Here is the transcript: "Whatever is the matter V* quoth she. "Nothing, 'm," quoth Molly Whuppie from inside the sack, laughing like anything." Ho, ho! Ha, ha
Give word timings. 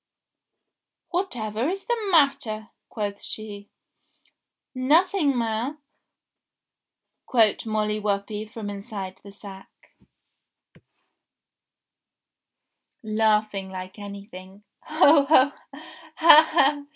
"Whatever 1.09 1.69
is 1.69 1.85
the 1.85 1.95
matter 2.11 2.61
V* 2.61 2.67
quoth 2.89 3.21
she. 3.21 3.69
"Nothing, 4.73 5.39
'm," 5.39 5.77
quoth 7.27 7.67
Molly 7.67 7.99
Whuppie 8.01 8.51
from 8.51 8.71
inside 8.71 9.17
the 9.19 9.31
sack, 9.31 9.95
laughing 13.03 13.69
like 13.69 13.99
anything." 13.99 14.63
Ho, 14.85 15.25
ho! 15.25 15.51
Ha, 15.71 15.81
ha 16.17 16.83